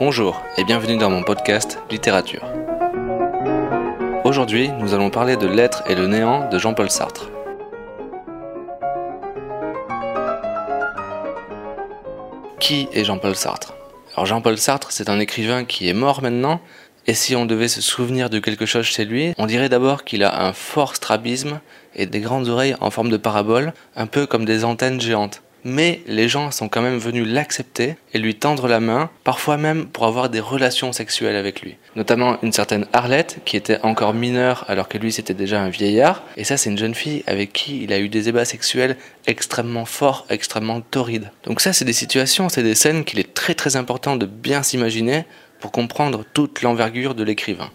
[0.00, 2.46] Bonjour et bienvenue dans mon podcast Littérature.
[4.24, 7.28] Aujourd'hui, nous allons parler de L'être et le néant de Jean-Paul Sartre.
[12.60, 13.74] Qui est Jean-Paul Sartre?
[14.14, 16.62] Alors Jean-Paul Sartre, c'est un écrivain qui est mort maintenant,
[17.06, 20.24] et si on devait se souvenir de quelque chose chez lui, on dirait d'abord qu'il
[20.24, 21.60] a un fort strabisme
[21.94, 26.00] et des grandes oreilles en forme de parabole, un peu comme des antennes géantes mais
[26.06, 30.06] les gens sont quand même venus l'accepter et lui tendre la main, parfois même pour
[30.06, 31.76] avoir des relations sexuelles avec lui.
[31.96, 36.22] Notamment une certaine Arlette, qui était encore mineure alors que lui c'était déjà un vieillard,
[36.36, 38.96] et ça c'est une jeune fille avec qui il a eu des ébats sexuels
[39.26, 41.30] extrêmement forts, extrêmement torrides.
[41.44, 44.62] Donc ça c'est des situations, c'est des scènes qu'il est très très important de bien
[44.62, 45.24] s'imaginer
[45.60, 47.70] pour comprendre toute l'envergure de l'écrivain.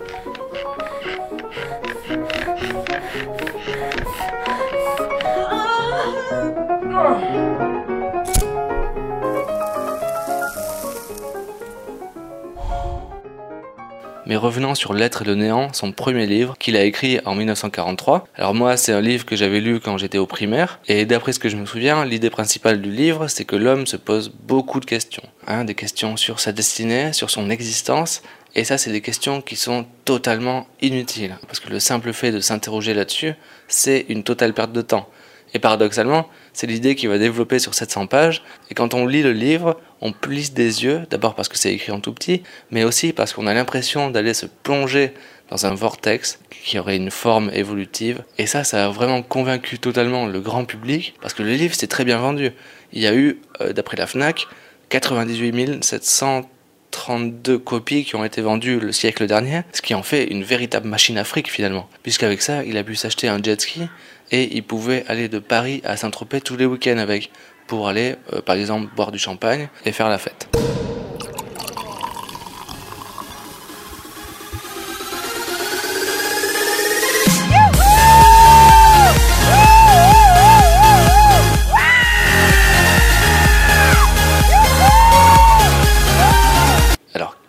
[14.28, 18.28] Mais revenons sur L'être et le néant, son premier livre qu'il a écrit en 1943.
[18.36, 21.40] Alors moi, c'est un livre que j'avais lu quand j'étais au primaire, et d'après ce
[21.40, 24.86] que je me souviens, l'idée principale du livre, c'est que l'homme se pose beaucoup de
[24.86, 25.24] questions.
[25.46, 28.24] Hein, des questions sur sa destinée, sur son existence,
[28.56, 32.40] et ça, c'est des questions qui sont totalement inutiles, parce que le simple fait de
[32.40, 33.34] s'interroger là-dessus,
[33.68, 35.08] c'est une totale perte de temps.
[35.56, 38.44] Et paradoxalement, c'est l'idée qui va développer sur 700 pages.
[38.70, 41.94] Et quand on lit le livre, on plisse des yeux, d'abord parce que c'est écrit
[41.94, 45.14] en tout petit, mais aussi parce qu'on a l'impression d'aller se plonger
[45.50, 48.22] dans un vortex qui aurait une forme évolutive.
[48.38, 51.88] Et ça, ça a vraiment convaincu totalement le grand public, parce que le livre s'est
[51.88, 52.52] très bien vendu.
[52.92, 54.48] Il y a eu, euh, d'après la FNAC,
[54.90, 55.54] 98
[57.06, 60.88] 732 copies qui ont été vendues le siècle dernier, ce qui en fait une véritable
[60.88, 61.88] machine afrique finalement.
[62.04, 63.82] Puisqu'avec ça, il a pu s'acheter un jet ski
[64.32, 67.32] et il pouvait aller de Paris à Saint-Tropez tous les week-ends avec
[67.68, 70.50] pour aller euh, par exemple boire du champagne et faire la fête.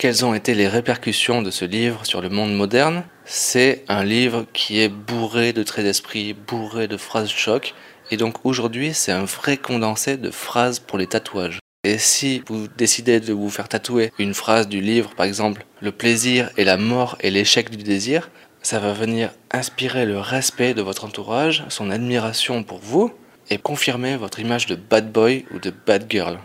[0.06, 4.46] Quelles ont été les répercussions de ce livre sur le monde moderne C'est un livre
[4.52, 7.74] qui est bourré de traits d'esprit, bourré de phrases choc,
[8.12, 11.58] et donc aujourd'hui c'est un vrai condensé de phrases pour les tatouages.
[11.82, 15.90] Et si vous décidez de vous faire tatouer une phrase du livre, par exemple, le
[15.90, 18.30] plaisir et la mort et l'échec du désir,
[18.62, 23.12] ça va venir inspirer le respect de votre entourage, son admiration pour vous,
[23.50, 26.38] et confirmer votre image de bad boy ou de bad girl.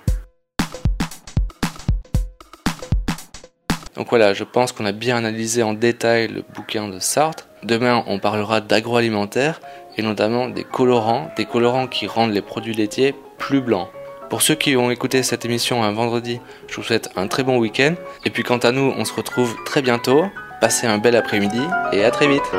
[3.95, 7.47] Donc voilà, je pense qu'on a bien analysé en détail le bouquin de Sartre.
[7.63, 9.59] Demain, on parlera d'agroalimentaire
[9.97, 13.89] et notamment des colorants, des colorants qui rendent les produits laitiers plus blancs.
[14.29, 17.57] Pour ceux qui ont écouté cette émission un vendredi, je vous souhaite un très bon
[17.57, 17.95] week-end.
[18.23, 20.23] Et puis quant à nous, on se retrouve très bientôt.
[20.61, 22.49] Passez un bel après-midi et à très vite.